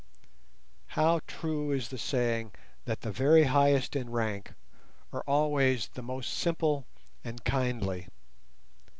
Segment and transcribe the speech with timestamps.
[0.97, 2.53] How true is the saying
[2.85, 4.55] that the very highest in rank
[5.13, 6.87] are always the most simple
[7.23, 8.07] and kindly.